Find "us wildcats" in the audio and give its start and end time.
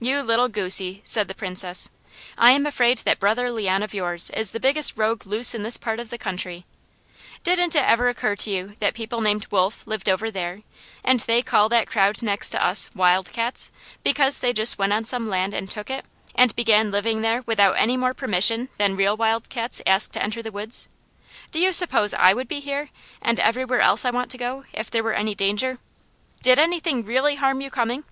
12.54-13.70